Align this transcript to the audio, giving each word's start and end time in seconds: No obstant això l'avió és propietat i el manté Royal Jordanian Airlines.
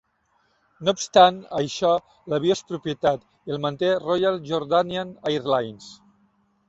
No 0.87 0.93
obstant 0.97 1.35
això 1.59 1.91
l'avió 2.33 2.55
és 2.57 2.63
propietat 2.71 3.27
i 3.51 3.55
el 3.57 3.61
manté 3.67 3.93
Royal 3.99 4.41
Jordanian 4.53 5.13
Airlines. 5.35 5.93